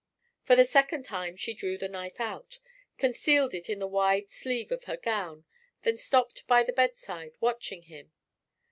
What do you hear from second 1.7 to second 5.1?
the knife out, concealed it in the wide sleeve of her